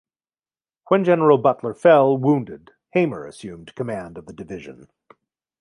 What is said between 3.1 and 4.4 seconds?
assumed command of the